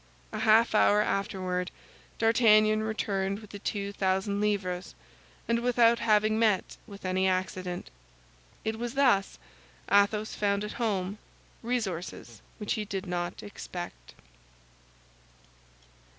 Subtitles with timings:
[0.31, 1.69] A half hour afterward,
[2.17, 4.95] D'Artagnan returned with the two thousand livres,
[5.47, 7.91] and without having met with any accident.
[8.65, 9.37] It was thus
[9.91, 11.19] Athos found at home
[11.61, 14.15] resources which he did not expect.